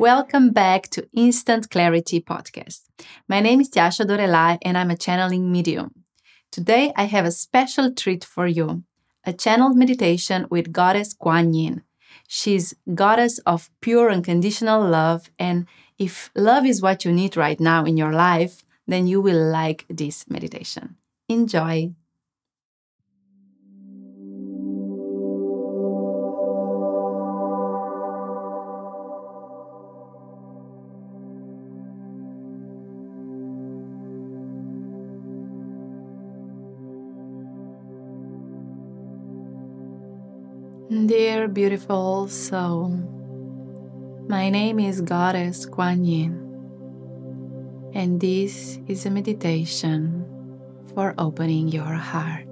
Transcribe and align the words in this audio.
Welcome 0.00 0.52
back 0.52 0.88
to 0.92 1.06
Instant 1.12 1.68
Clarity 1.68 2.22
Podcast. 2.22 2.84
My 3.28 3.40
name 3.40 3.60
is 3.60 3.68
Tjaša 3.68 4.06
Dorelay 4.06 4.56
and 4.62 4.78
I'm 4.78 4.90
a 4.90 4.96
channeling 4.96 5.52
medium. 5.52 5.90
Today 6.50 6.90
I 6.96 7.04
have 7.04 7.26
a 7.26 7.30
special 7.30 7.92
treat 7.92 8.24
for 8.24 8.46
you 8.46 8.84
a 9.26 9.34
channeled 9.34 9.76
meditation 9.76 10.46
with 10.48 10.72
Goddess 10.72 11.12
Quan 11.12 11.52
Yin. 11.52 11.82
She's 12.26 12.74
goddess 12.94 13.40
of 13.40 13.68
pure 13.82 14.10
unconditional 14.10 14.88
love, 14.88 15.30
and 15.38 15.66
if 15.98 16.30
love 16.34 16.64
is 16.64 16.80
what 16.80 17.04
you 17.04 17.12
need 17.12 17.36
right 17.36 17.60
now 17.60 17.84
in 17.84 17.98
your 17.98 18.14
life, 18.14 18.64
then 18.86 19.06
you 19.06 19.20
will 19.20 19.52
like 19.52 19.84
this 19.90 20.24
meditation. 20.30 20.96
Enjoy! 21.28 21.92
Dear 41.10 41.48
beautiful 41.48 42.28
soul, 42.28 42.90
my 44.28 44.48
name 44.48 44.78
is 44.78 45.00
Goddess 45.00 45.66
Quan 45.66 46.04
Yin, 46.04 46.38
and 47.92 48.20
this 48.20 48.78
is 48.86 49.06
a 49.06 49.10
meditation 49.10 50.24
for 50.94 51.16
opening 51.18 51.66
your 51.66 51.98
heart. 51.98 52.46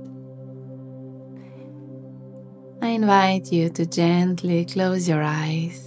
I 2.82 2.88
invite 2.98 3.52
you 3.52 3.70
to 3.78 3.86
gently 3.86 4.64
close 4.64 5.08
your 5.08 5.22
eyes 5.22 5.86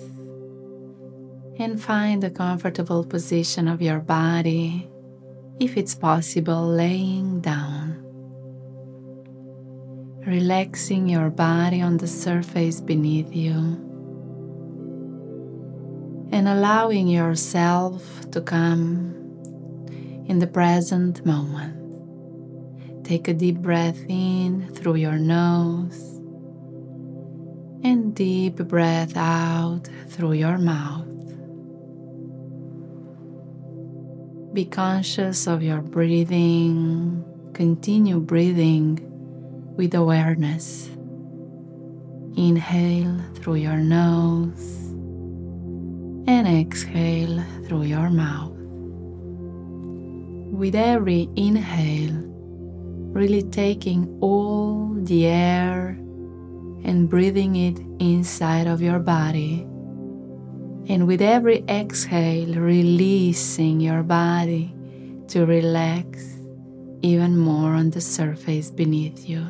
and 1.59 1.75
find 1.75 2.23
a 2.23 2.30
comfortable 2.30 3.03
position 3.03 3.67
of 3.67 3.81
your 3.81 4.00
body, 4.00 4.88
if 5.59 5.75
it's 5.75 5.94
possible, 5.94 6.66
laying 6.67 7.41
down 7.41 8.00
relaxing 10.25 11.09
your 11.09 11.30
body 11.31 11.81
on 11.81 11.97
the 11.97 12.08
surface 12.08 12.80
beneath 12.80 13.36
you 13.36 13.55
and 16.31 16.47
allowing 16.47 17.08
yourself 17.08 18.30
to 18.31 18.39
come 18.39 19.16
in 20.28 20.38
the 20.38 20.47
present 20.47 21.25
moment. 21.25 21.78
Take 23.03 23.28
a 23.28 23.33
deep 23.33 23.58
breath 23.58 24.00
in 24.08 24.72
through 24.75 24.95
your 24.95 25.17
nose 25.17 26.00
and 27.83 28.16
deep 28.16 28.58
breath 28.58 29.17
out 29.17 29.89
through 30.08 30.33
your 30.33 30.59
mouth. 30.59 31.08
Be 34.53 34.66
conscious 34.66 35.47
of 35.47 35.63
your 35.63 35.81
breathing. 35.81 37.25
Continue 37.53 38.19
breathing 38.19 39.11
with 39.82 39.96
awareness. 39.96 40.92
Inhale 42.38 43.18
through 43.34 43.56
your 43.56 43.78
nose 43.78 44.92
and 46.28 46.48
exhale 46.48 47.44
through 47.66 47.86
your 47.90 48.12
mouth. 48.12 48.54
With 50.54 50.76
every 50.76 51.30
inhale, 51.36 52.22
really 53.12 53.42
taking 53.42 54.20
all 54.22 54.94
the 54.94 55.26
air 55.26 55.98
and 56.84 57.09
breathing 57.09 57.56
it 57.56 57.80
inside 57.98 58.68
of 58.68 58.84
your 58.84 59.00
body. 59.00 59.62
And 60.90 61.08
with 61.08 61.24
every 61.24 61.64
exhale, 61.68 62.54
releasing 62.54 63.80
your 63.80 64.03
body 64.03 64.75
to 65.30 65.47
relax 65.47 66.38
even 67.02 67.36
more 67.36 67.74
on 67.74 67.90
the 67.90 68.02
surface 68.02 68.70
beneath 68.70 69.28
you. 69.28 69.44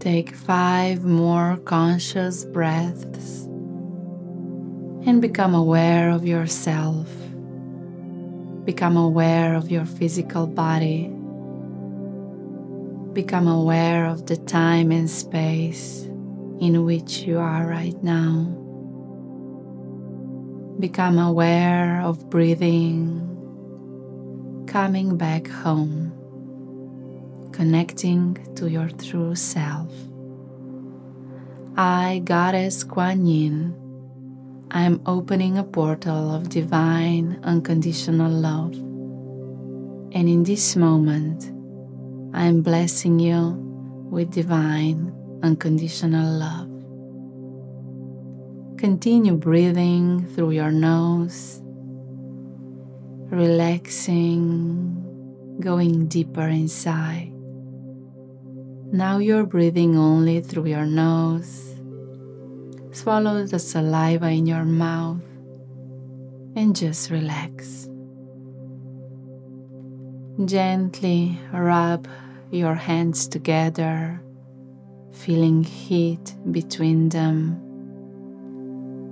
Take 0.00 0.32
five 0.32 1.02
more 1.02 1.56
conscious 1.64 2.44
breaths 2.44 3.46
and 5.04 5.20
become 5.20 5.56
aware 5.56 6.10
of 6.10 6.24
yourself. 6.24 7.08
Become 8.64 8.96
aware 8.96 9.56
of 9.56 9.72
your 9.72 9.84
physical 9.84 10.46
body. 10.46 11.12
Become 13.12 13.48
aware 13.48 14.06
of 14.06 14.26
the 14.26 14.36
time 14.36 14.92
and 14.92 15.10
space 15.10 16.02
in 16.60 16.84
which 16.84 17.22
you 17.22 17.38
are 17.40 17.66
right 17.66 18.00
now. 18.00 18.44
Become 20.78 21.18
aware 21.18 22.00
of 22.02 22.30
breathing, 22.30 23.18
coming 24.68 25.16
back 25.16 25.48
home 25.48 26.17
connecting 27.58 28.38
to 28.54 28.70
your 28.70 28.88
true 28.88 29.34
self. 29.34 29.90
I, 31.76 32.22
Goddess 32.24 32.84
Quan 32.84 33.26
Yin, 33.26 33.74
I 34.70 34.82
am 34.82 35.02
opening 35.06 35.58
a 35.58 35.64
portal 35.64 36.32
of 36.32 36.50
divine 36.50 37.40
unconditional 37.42 38.30
love. 38.30 38.74
And 40.14 40.28
in 40.28 40.44
this 40.44 40.76
moment, 40.76 41.50
I 42.32 42.44
am 42.44 42.62
blessing 42.62 43.18
you 43.18 43.56
with 44.08 44.30
divine 44.30 45.12
unconditional 45.42 46.30
love. 46.30 46.70
Continue 48.78 49.34
breathing 49.34 50.28
through 50.36 50.52
your 50.52 50.70
nose, 50.70 51.60
relaxing, 53.32 54.94
going 55.58 56.06
deeper 56.06 56.46
inside. 56.46 57.32
Now 58.92 59.18
you're 59.18 59.44
breathing 59.44 59.98
only 59.98 60.40
through 60.40 60.64
your 60.66 60.86
nose. 60.86 61.74
Swallow 62.90 63.44
the 63.44 63.58
saliva 63.58 64.28
in 64.28 64.46
your 64.46 64.64
mouth 64.64 65.20
and 66.56 66.74
just 66.74 67.10
relax. 67.10 67.86
Gently 70.42 71.38
rub 71.52 72.08
your 72.50 72.74
hands 72.74 73.28
together, 73.28 74.22
feeling 75.12 75.64
heat 75.64 76.34
between 76.50 77.10
them, 77.10 77.60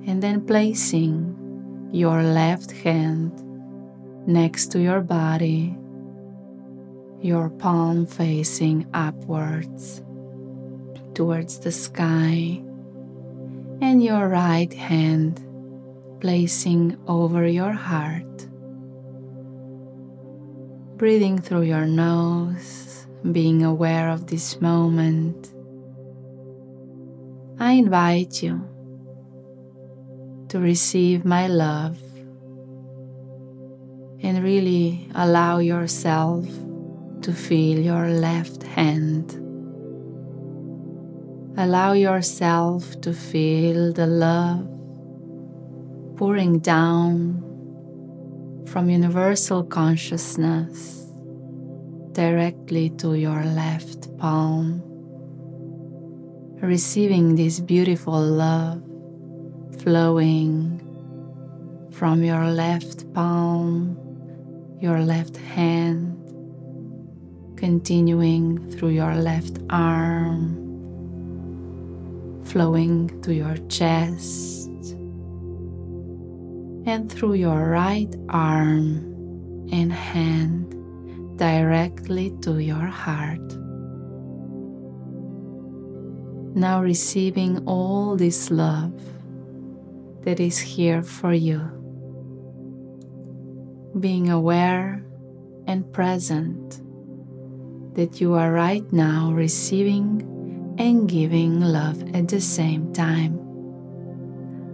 and 0.07 0.23
then 0.23 0.47
placing 0.47 1.91
your 1.93 2.23
left 2.23 2.71
hand 2.71 3.31
next 4.27 4.69
to 4.73 4.81
your 4.81 5.03
body 5.03 5.77
your 7.21 7.51
palm 7.51 8.07
facing 8.07 8.87
upwards 8.95 10.03
towards 11.15 11.61
the 11.61 11.73
sky, 11.73 12.63
and 13.81 14.05
your 14.05 14.29
right 14.29 14.73
hand 14.73 15.43
placing 16.21 16.97
over 17.09 17.47
your 17.47 17.73
heart. 17.73 18.47
Breathing 20.99 21.39
through 21.39 21.63
your 21.63 21.87
nose, 21.87 23.07
being 23.33 23.63
aware 23.63 24.11
of 24.11 24.27
this 24.27 24.61
moment, 24.61 25.53
I 27.59 27.73
invite 27.73 28.43
you 28.43 28.61
to 30.49 30.59
receive 30.59 31.25
my 31.25 31.47
love 31.47 31.99
and 34.23 34.43
really 34.45 35.09
allow 35.15 35.59
yourself 35.59 36.47
to 37.23 37.33
feel 37.33 37.79
your 37.79 38.09
left 38.09 38.63
hand. 38.63 39.33
Allow 41.59 41.93
yourself 41.93 43.01
to 43.01 43.13
feel 43.13 43.93
the 43.93 44.07
love 44.07 44.67
pouring 46.17 46.59
down 46.59 47.43
from 48.67 48.91
universal 48.91 49.63
consciousness 49.63 51.07
directly 52.13 52.91
to 52.91 53.15
your 53.15 53.45
left 53.45 54.17
palm, 54.19 54.83
receiving 56.63 57.37
this 57.37 57.61
beautiful 57.61 58.21
love 58.21 58.83
flowing 59.83 60.83
from 61.93 62.23
your 62.23 62.47
left 62.47 63.13
palm, 63.15 63.97
your 64.81 65.01
left 65.01 65.37
hand, 65.37 66.16
continuing 67.57 68.71
through 68.71 68.91
your 68.91 69.15
left 69.15 69.59
arm, 69.71 70.55
flowing 72.45 73.21
to 73.23 73.35
your 73.35 73.57
chest, 73.69 74.69
and 76.87 77.11
through 77.11 77.35
your 77.35 77.69
right 77.71 78.15
arm 78.29 78.99
and 79.73 79.93
hand 79.93 80.73
directly 81.39 82.33
to 82.43 82.59
your 82.59 82.87
heart. 82.87 83.41
Now 86.55 86.81
receiving 86.81 87.59
all 87.67 88.17
this 88.17 88.51
love, 88.51 88.93
that 90.23 90.41
is 90.41 90.59
here 90.59 91.03
for 91.03 91.33
you. 91.33 91.61
Being 94.01 94.29
aware 94.29 95.05
and 95.67 95.91
present 95.93 96.81
that 97.97 98.21
you 98.21 98.35
are 98.35 98.53
right 98.53 98.85
now 98.93 99.33
receiving 99.33 100.23
and 100.79 101.09
giving 101.09 101.61
love 101.61 102.03
at 102.15 102.29
the 102.29 102.41
same 102.41 102.93
time. 102.93 103.41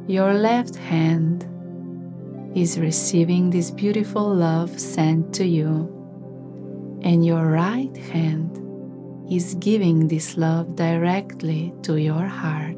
Your 0.08 0.34
left 0.34 0.74
hand 0.74 1.46
is 2.56 2.78
receiving 2.78 3.50
this 3.50 3.70
beautiful 3.70 4.34
love 4.34 4.78
sent 4.78 5.32
to 5.36 5.46
you, 5.46 5.88
and 7.02 7.24
your 7.24 7.46
right 7.46 7.96
hand 7.96 8.58
is 9.32 9.54
giving 9.54 10.08
this 10.08 10.36
love 10.36 10.74
directly 10.74 11.72
to 11.82 11.96
your 11.96 12.26
heart. 12.26 12.76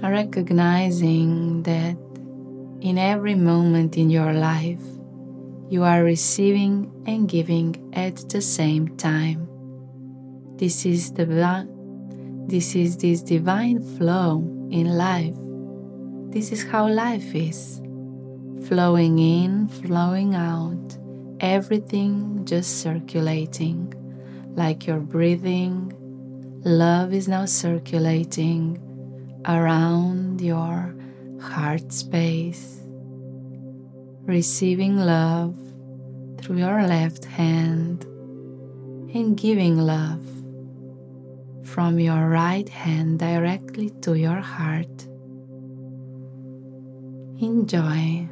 Recognizing 0.00 1.62
that 1.64 1.96
in 2.80 2.96
every 2.96 3.34
moment 3.34 3.98
in 3.98 4.08
your 4.08 4.32
life, 4.32 4.82
you 5.68 5.84
are 5.84 6.02
receiving 6.02 6.90
and 7.06 7.28
giving 7.28 7.90
at 7.92 8.28
the 8.28 8.40
same 8.40 8.96
time. 8.96 9.48
This 10.56 10.86
is 10.86 11.12
the 11.12 11.26
this 12.48 12.74
is 12.74 12.96
this 12.96 13.20
divine 13.20 13.82
flow 13.98 14.38
in 14.70 14.96
life. 14.96 15.36
This 16.32 16.50
is 16.52 16.64
how 16.64 16.88
life 16.88 17.34
is. 17.34 17.80
Flowing 18.66 19.18
in, 19.18 19.68
flowing 19.68 20.34
out, 20.34 20.98
everything 21.40 22.44
just 22.44 22.80
circulating. 22.80 23.92
Like 24.56 24.86
you're 24.86 25.00
breathing, 25.00 25.92
love 26.64 27.12
is 27.12 27.28
now 27.28 27.44
circulating 27.44 28.80
around 29.46 30.40
your 30.40 30.94
heart 31.40 31.92
space, 31.92 32.77
receiving 34.28 34.98
love 34.98 35.56
through 36.38 36.58
your 36.58 36.82
left 36.82 37.24
hand 37.24 38.04
and 39.14 39.38
giving 39.38 39.78
love 39.78 40.22
from 41.64 41.98
your 41.98 42.28
right 42.28 42.68
hand 42.68 43.18
directly 43.18 43.88
to 44.02 44.14
your 44.14 44.40
heart. 44.40 45.06
Enjoy. 47.40 48.28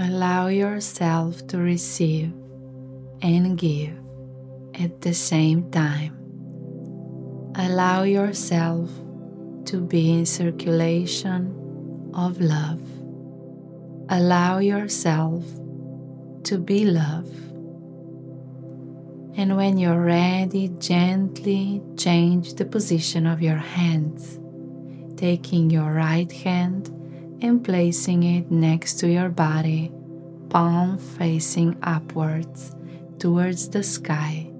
Allow 0.00 0.46
yourself 0.46 1.44
to 1.48 1.58
receive 1.58 2.32
and 3.20 3.58
give 3.58 3.98
at 4.74 5.00
the 5.00 5.12
same 5.12 5.72
time. 5.72 6.14
Allow 7.56 8.04
yourself 8.04 8.90
to 9.64 9.80
be 9.80 10.12
in 10.12 10.24
circulation 10.24 12.12
of 12.14 12.40
love. 12.40 12.80
Allow 14.08 14.58
yourself 14.58 15.42
to 16.44 16.58
be 16.58 16.84
love. 16.84 17.28
And 19.36 19.56
when 19.56 19.78
you're 19.78 20.00
ready, 20.00 20.68
gently 20.78 21.82
change 21.96 22.54
the 22.54 22.66
position 22.66 23.26
of 23.26 23.42
your 23.42 23.56
hands, 23.56 24.38
taking 25.16 25.70
your 25.70 25.90
right 25.92 26.30
hand 26.30 26.88
and 27.40 27.64
placing 27.64 28.22
it 28.22 28.50
next 28.50 28.94
to 29.00 29.08
your 29.08 29.28
body, 29.28 29.92
palm 30.48 30.98
facing 30.98 31.76
upwards 31.82 32.72
towards 33.18 33.68
the 33.68 33.82
sky. 33.82 34.50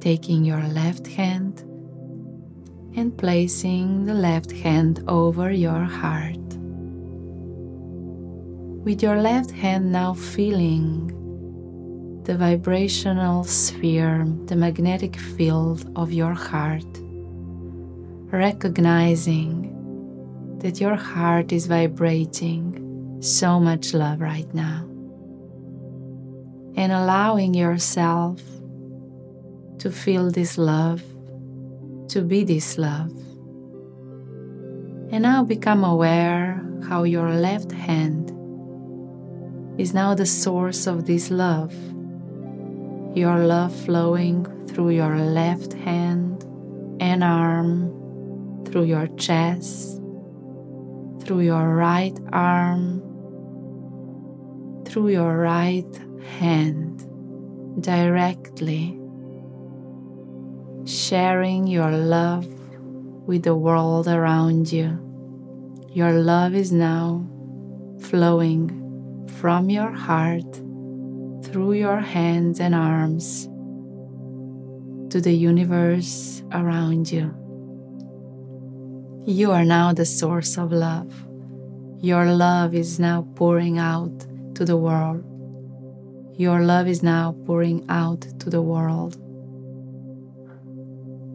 Taking 0.00 0.44
your 0.44 0.62
left 0.62 1.06
hand 1.06 1.60
and 2.96 3.16
placing 3.16 4.04
the 4.04 4.14
left 4.14 4.50
hand 4.50 5.04
over 5.08 5.50
your 5.50 5.84
heart. 5.84 6.36
With 8.84 9.02
your 9.02 9.20
left 9.20 9.50
hand 9.50 9.92
now 9.92 10.14
feeling 10.14 11.08
the 12.24 12.36
vibrational 12.36 13.44
sphere, 13.44 14.26
the 14.46 14.56
magnetic 14.56 15.16
field 15.16 15.90
of 15.96 16.12
your 16.12 16.34
heart, 16.34 16.86
recognizing 18.32 19.71
that 20.58 20.80
your 20.80 20.94
heart 20.94 21.52
is 21.52 21.66
vibrating 21.66 23.18
so 23.20 23.60
much 23.60 23.94
love 23.94 24.20
right 24.20 24.52
now. 24.52 24.84
And 26.74 26.90
allowing 26.90 27.54
yourself 27.54 28.40
to 29.78 29.90
feel 29.90 30.30
this 30.30 30.58
love, 30.58 31.02
to 32.08 32.22
be 32.22 32.44
this 32.44 32.78
love. 32.78 33.10
And 35.10 35.22
now 35.22 35.44
become 35.44 35.84
aware 35.84 36.64
how 36.88 37.04
your 37.04 37.30
left 37.32 37.70
hand 37.70 38.30
is 39.80 39.94
now 39.94 40.14
the 40.14 40.26
source 40.26 40.86
of 40.86 41.06
this 41.06 41.30
love. 41.30 41.72
Your 43.16 43.46
love 43.46 43.74
flowing 43.74 44.46
through 44.66 44.90
your 44.90 45.18
left 45.18 45.72
hand 45.74 46.44
and 47.00 47.22
arm, 47.22 48.64
through 48.64 48.84
your 48.84 49.06
chest, 49.16 50.01
through 51.22 51.40
your 51.40 51.76
right 51.76 52.18
arm, 52.32 53.00
through 54.84 55.08
your 55.08 55.38
right 55.38 56.00
hand, 56.38 57.06
directly 57.80 58.98
sharing 60.84 61.66
your 61.68 61.92
love 61.92 62.46
with 63.26 63.44
the 63.44 63.54
world 63.54 64.08
around 64.08 64.72
you. 64.72 64.98
Your 65.92 66.12
love 66.12 66.54
is 66.54 66.72
now 66.72 67.24
flowing 68.00 69.28
from 69.38 69.70
your 69.70 69.92
heart 69.92 70.54
through 71.44 71.74
your 71.74 72.00
hands 72.00 72.58
and 72.58 72.74
arms 72.74 73.44
to 75.12 75.20
the 75.20 75.32
universe 75.32 76.42
around 76.52 77.12
you. 77.12 77.41
You 79.24 79.52
are 79.52 79.64
now 79.64 79.92
the 79.92 80.04
source 80.04 80.58
of 80.58 80.72
love. 80.72 81.14
Your 82.00 82.26
love 82.26 82.74
is 82.74 82.98
now 82.98 83.24
pouring 83.36 83.78
out 83.78 84.26
to 84.56 84.64
the 84.64 84.76
world. 84.76 85.22
Your 86.36 86.62
love 86.62 86.88
is 86.88 87.04
now 87.04 87.36
pouring 87.46 87.86
out 87.88 88.22
to 88.40 88.50
the 88.50 88.60
world. 88.60 89.14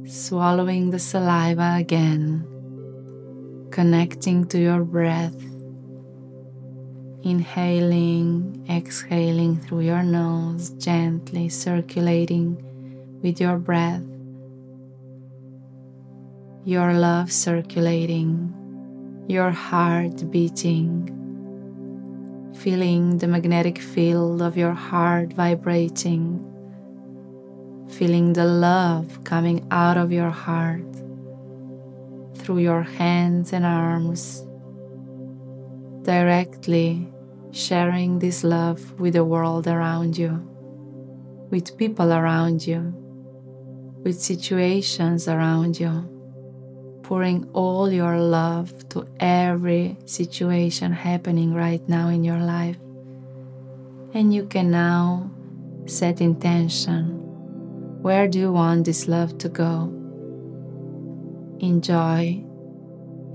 Swallowing 0.06 0.90
the 0.90 1.00
saliva 1.00 1.76
again, 1.80 2.46
connecting 3.72 4.46
to 4.48 4.60
your 4.60 4.84
breath, 4.84 5.42
inhaling, 7.24 8.66
exhaling 8.70 9.62
through 9.62 9.82
your 9.82 10.04
nose, 10.04 10.72
gently 10.72 11.48
circulating 11.48 12.62
with 13.24 13.40
your 13.40 13.58
breath 13.58 14.04
your 16.68 16.94
love 16.94 17.32
circulating, 17.32 18.54
your 19.30 19.52
heart 19.52 20.30
beating, 20.30 21.08
feeling 22.58 23.18
the 23.20 23.28
magnetic 23.28 23.78
field 23.78 24.42
of 24.42 24.58
your 24.58 24.74
heart 24.74 25.32
vibrating, 25.32 26.44
feeling 27.88 28.34
the 28.34 28.44
love 28.44 29.24
coming 29.24 29.66
out 29.72 29.96
of 29.96 30.12
your 30.12 30.30
heart 30.30 30.94
through 32.36 32.58
your 32.58 32.84
hands 32.84 33.54
and 33.54 33.66
arms, 33.66 34.46
directly 36.02 37.08
sharing 37.52 38.20
this 38.20 38.44
love 38.44 39.00
with 39.00 39.14
the 39.14 39.24
world 39.24 39.70
around 39.70 40.18
you, 40.18 40.34
with 41.50 41.78
people 41.78 42.12
around 42.12 42.68
you, 42.68 42.94
with 44.04 44.20
situations 44.20 45.30
around 45.30 45.80
you 45.80 46.17
pouring 47.08 47.50
all 47.54 47.90
your 47.90 48.20
love 48.20 48.68
to 48.90 49.08
every 49.22 49.96
situation 50.06 50.92
happening 50.92 51.54
right 51.54 51.88
now 51.88 52.10
in 52.10 52.26
your 52.26 52.40
life. 52.40 52.76
And 54.14 54.34
you 54.34 54.46
can 54.46 54.70
now 54.72 55.32
set 55.86 56.20
intention 56.20 57.16
Where 58.04 58.28
do 58.28 58.40
you 58.40 58.52
want 58.52 58.86
this 58.86 59.08
love 59.08 59.38
to 59.40 59.50
go? 59.50 59.88
Enjoy 61.60 62.44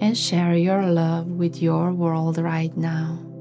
and 0.00 0.16
share 0.16 0.54
your 0.54 0.82
love 0.86 1.26
with 1.26 1.60
your 1.60 1.92
world 1.92 2.38
right 2.38 2.76
now. 2.76 3.31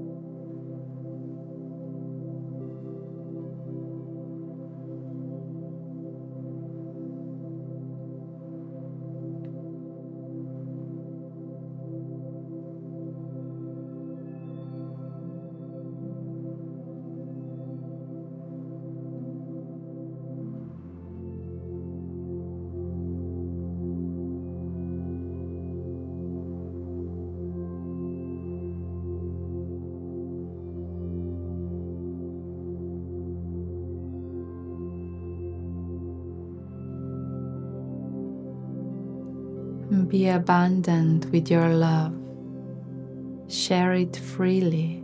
Be 40.11 40.27
abundant 40.27 41.31
with 41.31 41.49
your 41.49 41.69
love. 41.69 42.13
Share 43.47 43.93
it 43.93 44.17
freely. 44.17 45.01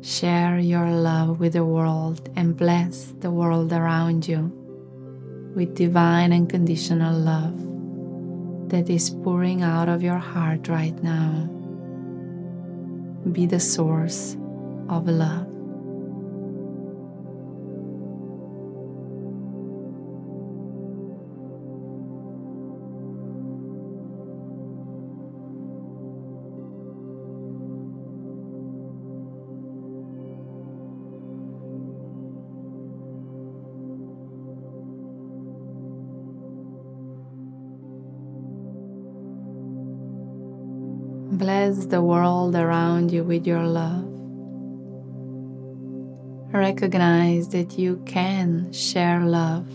Share 0.00 0.60
your 0.60 0.88
love 0.88 1.40
with 1.40 1.54
the 1.54 1.64
world 1.64 2.30
and 2.36 2.56
bless 2.56 3.12
the 3.18 3.32
world 3.32 3.72
around 3.72 4.28
you 4.28 4.52
with 5.56 5.74
divine 5.74 6.30
and 6.30 6.48
conditional 6.48 7.18
love 7.18 7.58
that 8.70 8.88
is 8.88 9.10
pouring 9.10 9.62
out 9.62 9.88
of 9.88 10.00
your 10.00 10.18
heart 10.18 10.68
right 10.68 11.02
now. 11.02 11.50
Be 13.32 13.46
the 13.46 13.58
source 13.58 14.36
of 14.88 15.08
love. 15.08 15.57
Bless 41.38 41.86
the 41.86 42.02
world 42.02 42.56
around 42.56 43.12
you 43.12 43.22
with 43.22 43.46
your 43.46 43.62
love. 43.62 44.10
Recognize 46.52 47.50
that 47.50 47.78
you 47.78 48.02
can 48.06 48.72
share 48.72 49.20
love. 49.20 49.68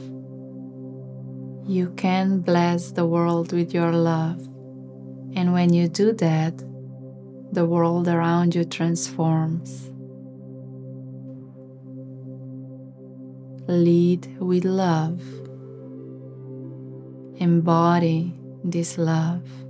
You 1.66 1.94
can 1.96 2.42
bless 2.42 2.92
the 2.92 3.06
world 3.06 3.54
with 3.54 3.74
your 3.74 3.94
love. 3.94 4.42
And 5.38 5.54
when 5.54 5.74
you 5.74 5.88
do 5.88 6.12
that, 6.12 6.58
the 7.54 7.66
world 7.66 8.10
around 8.10 8.56
you 8.56 8.66
transforms. 8.66 9.90
Lead 13.70 14.38
with 14.42 14.66
love. 14.66 15.22
Embody 17.40 18.34
this 18.66 18.98
love. 18.98 19.63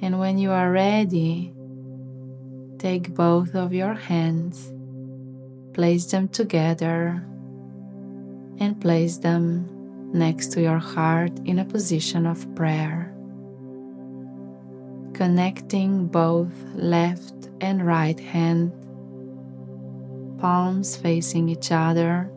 And 0.00 0.20
when 0.20 0.38
you 0.38 0.52
are 0.52 0.70
ready, 0.70 1.52
take 2.78 3.14
both 3.14 3.54
of 3.54 3.72
your 3.72 3.94
hands, 3.94 4.72
place 5.74 6.06
them 6.06 6.28
together, 6.28 7.24
and 8.60 8.80
place 8.80 9.18
them 9.18 9.68
next 10.12 10.52
to 10.52 10.60
your 10.60 10.78
heart 10.78 11.32
in 11.44 11.58
a 11.58 11.64
position 11.64 12.26
of 12.26 12.54
prayer. 12.54 13.12
Connecting 15.14 16.06
both 16.06 16.52
left 16.74 17.48
and 17.60 17.84
right 17.84 18.18
hand, 18.20 18.72
palms 20.38 20.96
facing 20.96 21.48
each 21.48 21.72
other, 21.72 22.30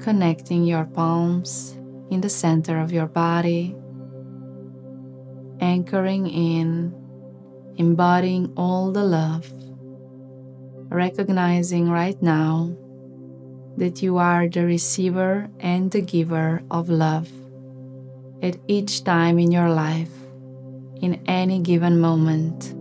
connecting 0.00 0.64
your 0.64 0.84
palms 0.84 1.78
in 2.10 2.20
the 2.20 2.28
center 2.28 2.80
of 2.80 2.92
your 2.92 3.06
body 3.06 3.76
anchoring 5.64 6.26
in, 6.28 6.92
embodying 7.78 8.52
all 8.54 8.92
the 8.92 9.02
love, 9.02 9.48
recognizing 10.92 11.88
right 11.88 12.20
now 12.20 12.76
that 13.78 14.02
you 14.02 14.18
are 14.18 14.46
the 14.46 14.64
receiver 14.64 15.48
and 15.58 15.90
the 15.90 16.02
giver 16.02 16.62
of 16.70 16.90
love 16.90 17.32
at 18.42 18.56
each 18.68 19.04
time 19.04 19.38
in 19.38 19.50
your 19.50 19.70
life, 19.70 20.12
in 21.00 21.18
any 21.26 21.58
given 21.60 21.98
moment. 21.98 22.74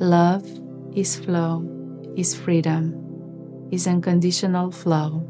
Love 0.00 0.46
is 0.94 1.16
flow, 1.16 1.66
is 2.16 2.32
freedom, 2.32 2.94
is 3.72 3.88
unconditional 3.88 4.70
flow. 4.70 5.26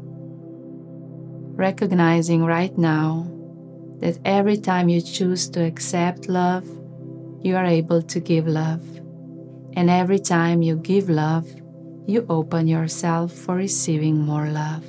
Recognizing 1.57 2.45
right 2.45 2.77
now 2.77 3.25
that 3.99 4.19
every 4.25 4.57
time 4.57 4.89
you 4.89 5.01
choose 5.01 5.49
to 5.49 5.63
accept 5.63 6.29
love, 6.29 6.65
you 7.41 7.55
are 7.55 7.65
able 7.65 8.01
to 8.01 8.19
give 8.19 8.47
love. 8.47 8.83
And 9.73 9.89
every 9.89 10.19
time 10.19 10.61
you 10.61 10.75
give 10.77 11.09
love, 11.09 11.47
you 12.05 12.25
open 12.29 12.67
yourself 12.67 13.31
for 13.31 13.55
receiving 13.55 14.17
more 14.17 14.47
love. 14.47 14.83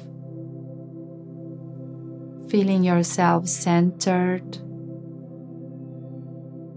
Feeling 2.51 2.85
yourself 2.85 3.49
centered, 3.49 4.59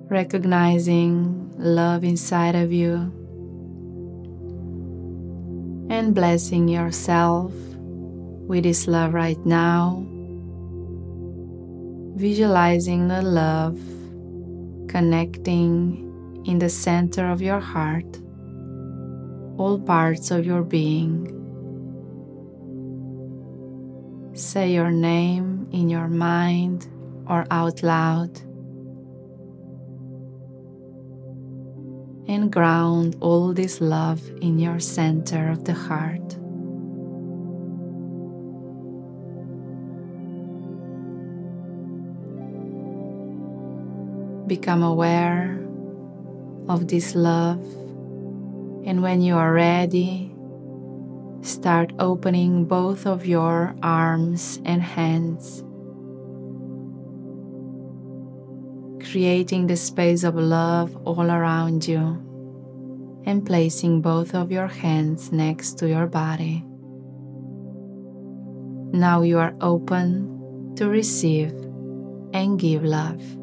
recognizing 0.10 1.54
love 1.58 2.04
inside 2.04 2.56
of 2.56 2.72
you, 2.72 3.14
and 5.90 6.16
blessing 6.16 6.68
yourself 6.68 7.54
with 8.48 8.64
this 8.64 8.88
love 8.88 9.14
right 9.14 9.40
now 9.46 10.06
visualizing 12.22 13.08
the 13.08 13.20
love 13.20 13.80
connecting 14.88 16.44
in 16.46 16.60
the 16.60 16.70
center 16.70 17.32
of 17.32 17.42
your 17.42 17.60
heart, 17.60 18.20
all 19.58 19.80
parts 19.80 20.30
of 20.30 20.46
your 20.46 20.62
being. 20.62 21.26
Say 24.36 24.72
your 24.72 24.92
name 24.92 25.68
in 25.72 25.90
your 25.90 26.08
mind 26.08 26.88
or 27.28 27.48
out 27.50 27.82
loud. 27.82 28.40
And 32.28 32.52
ground 32.52 33.16
all 33.20 33.52
this 33.52 33.82
love 33.82 34.22
in 34.42 34.60
your 34.60 34.80
center 34.80 35.50
of 35.50 35.66
the 35.66 35.74
heart. 35.74 36.41
Become 44.48 44.84
aware 44.84 45.60
of 46.68 46.88
this 46.88 47.16
love. 47.16 47.62
And 48.86 49.02
when 49.02 49.22
you 49.22 49.36
are 49.36 49.54
ready, 49.54 50.34
start 51.42 51.94
opening 52.00 52.66
both 52.66 53.06
of 53.06 53.26
your 53.26 53.76
arms 53.84 54.60
and 54.66 54.82
hands, 54.82 55.64
creating 59.10 59.68
the 59.68 59.78
space 59.78 60.24
of 60.24 60.36
love 60.36 60.96
all 61.06 61.30
around 61.30 61.88
you, 61.88 62.20
and 63.26 63.46
placing 63.46 64.02
both 64.02 64.34
of 64.34 64.52
your 64.52 64.68
hands 64.68 65.32
next 65.32 65.78
to 65.80 65.88
your 65.88 66.08
body. 66.08 66.64
Now 68.94 69.22
you 69.22 69.38
are 69.40 69.56
open 69.62 70.74
to 70.76 70.90
receive 70.90 71.52
and 72.34 72.60
give 72.60 72.84
love. 72.84 73.41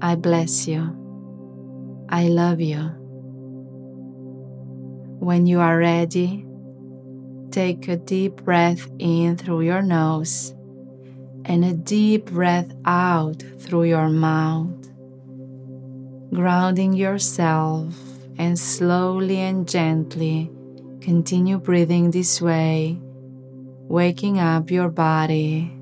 I 0.00 0.14
bless 0.14 0.66
you. 0.68 0.94
I 2.08 2.28
love 2.28 2.60
you. 2.60 2.78
When 5.20 5.46
you 5.46 5.60
are 5.60 5.78
ready, 5.78 6.46
take 7.50 7.88
a 7.88 7.96
deep 7.96 8.36
breath 8.44 8.88
in 8.98 9.36
through 9.36 9.62
your 9.62 9.82
nose 9.82 10.54
and 11.44 11.64
a 11.64 11.74
deep 11.74 12.26
breath 12.26 12.72
out 12.84 13.42
through 13.58 13.84
your 13.84 14.08
mouth, 14.08 14.88
grounding 16.32 16.92
yourself 16.92 17.94
and 18.38 18.58
slowly 18.58 19.38
and 19.38 19.68
gently 19.68 20.50
Continue 21.00 21.58
breathing 21.58 22.10
this 22.10 22.38
way, 22.38 23.00
waking 23.88 24.38
up 24.38 24.70
your 24.70 24.90
body. 24.90 25.77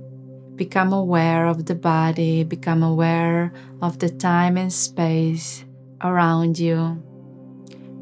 Become 0.56 0.94
aware 0.94 1.44
of 1.48 1.66
the 1.66 1.75
body, 1.75 2.42
become 2.42 2.82
aware 2.82 3.52
of 3.82 3.98
the 3.98 4.08
time 4.08 4.56
and 4.56 4.72
space 4.72 5.66
around 6.02 6.58
you. 6.58 7.02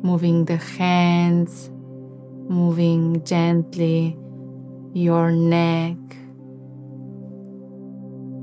Moving 0.02 0.44
the 0.44 0.58
hands, 0.58 1.68
moving 2.48 3.24
gently 3.24 4.16
your 4.92 5.32
neck. 5.32 5.96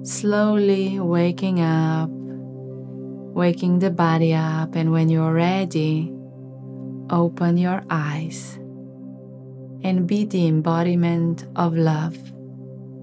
Slowly 0.04 1.00
waking 1.00 1.62
up, 1.62 2.10
waking 2.12 3.80
the 3.80 3.92
body 3.92 4.34
up, 4.34 4.76
and 4.76 4.92
when 4.92 5.08
you're 5.08 5.32
ready, 5.32 6.14
open 7.10 7.56
your 7.56 7.82
eyes 7.90 8.60
and 9.86 10.06
be 10.06 10.26
the 10.26 10.48
embodiment 10.48 11.46
of 11.56 11.78
love 11.78 12.18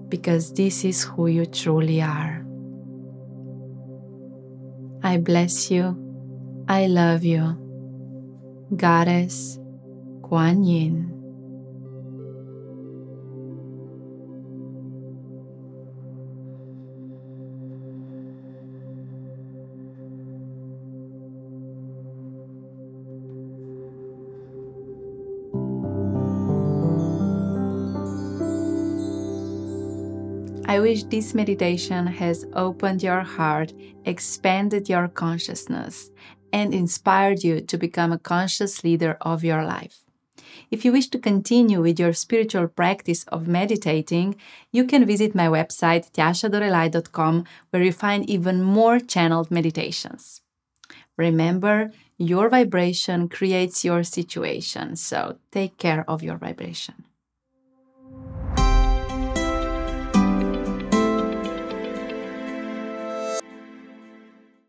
because 0.09 0.53
this 0.53 0.83
is 0.83 1.03
who 1.03 1.27
you 1.27 1.45
truly 1.45 2.01
are. 2.01 2.45
I 5.01 5.17
bless 5.17 5.71
you. 5.71 5.95
I 6.67 6.87
love 6.87 7.23
you. 7.23 7.55
Goddess 8.75 9.57
Quan 10.21 10.63
Yin. 10.63 11.18
I 30.69 30.79
wish 30.79 31.01
this 31.05 31.33
meditation 31.33 32.05
has 32.05 32.45
opened 32.53 33.01
your 33.01 33.21
heart, 33.21 33.73
expanded 34.05 34.87
your 34.87 35.07
consciousness, 35.07 36.11
and 36.53 36.75
inspired 36.75 37.43
you 37.43 37.61
to 37.61 37.75
become 37.75 38.11
a 38.11 38.19
conscious 38.19 38.83
leader 38.83 39.17
of 39.21 39.43
your 39.43 39.65
life. 39.65 40.03
If 40.69 40.85
you 40.85 40.91
wish 40.91 41.07
to 41.07 41.17
continue 41.17 41.81
with 41.81 41.99
your 41.99 42.13
spiritual 42.13 42.67
practice 42.67 43.23
of 43.29 43.47
meditating, 43.47 44.35
you 44.71 44.83
can 44.83 45.07
visit 45.07 45.33
my 45.33 45.47
website 45.47 46.11
tjasadorelay.com 46.11 47.45
where 47.71 47.81
you 47.81 47.91
find 47.91 48.29
even 48.29 48.61
more 48.61 48.99
channeled 48.99 49.49
meditations. 49.49 50.43
Remember, 51.17 51.89
your 52.19 52.47
vibration 52.47 53.27
creates 53.27 53.83
your 53.83 54.03
situation, 54.03 54.95
so 54.95 55.39
take 55.51 55.79
care 55.79 56.07
of 56.07 56.21
your 56.21 56.37
vibration. 56.37 57.08